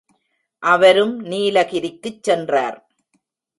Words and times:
அவரும் 0.63 1.25
நீலகிரிக்குச் 1.25 2.23
சென்றார். 2.23 2.77